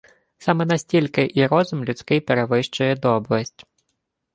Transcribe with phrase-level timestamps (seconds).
[0.37, 3.65] Саме настільки і розум людський перевищує доблесть.